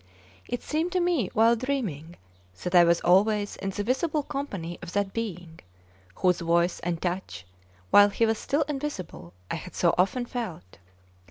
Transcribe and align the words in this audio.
It 0.47 0.63
seemed 0.63 0.91
to 0.93 0.99
me 0.99 1.29
while 1.33 1.55
dreaming 1.55 2.15
that 2.63 2.73
I 2.73 2.83
was 2.83 3.01
always 3.01 3.55
in 3.57 3.69
the 3.69 3.83
visible 3.83 4.23
company 4.23 4.79
of 4.81 4.93
that 4.93 5.13
being 5.13 5.59
whose 6.15 6.39
voice 6.41 6.79
and 6.79 6.99
touch, 6.99 7.45
while 7.91 8.09
he 8.09 8.25
was 8.25 8.39
still 8.39 8.63
invisible, 8.63 9.35
I 9.51 9.57
had 9.57 9.75
so 9.75 9.93
often 9.99 10.25
felt. 10.25 10.79